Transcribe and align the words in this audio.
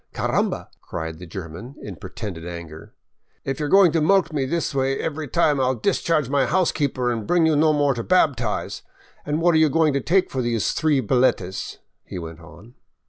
"Caramba!" 0.15 0.69
cried 0.81 1.19
the 1.19 1.27
German, 1.27 1.75
in 1.79 1.95
pretended 1.95 2.43
anger. 2.43 2.95
"If 3.45 3.59
you're 3.59 3.69
going 3.69 3.91
to 3.91 4.01
mulct 4.01 4.33
me 4.33 4.45
this 4.47 4.73
way 4.73 4.97
every 4.99 5.27
time, 5.27 5.59
I 5.59 5.65
'11 5.65 5.81
discharge 5.83 6.27
my 6.27 6.47
housekeeper 6.47 7.11
and 7.11 7.27
bring 7.27 7.45
you 7.45 7.55
no 7.55 7.71
more 7.71 7.93
to 7.93 8.01
baptise. 8.03 8.81
And 9.27 9.41
what 9.43 9.53
are 9.53 9.59
you 9.59 9.69
going 9.69 9.93
to 9.93 10.01
take 10.01 10.31
for 10.31 10.41
those 10.41 10.71
three 10.71 11.01
billetes?" 11.01 11.77
he 12.09 12.17
went 12.17 12.39
on. 12.39 12.73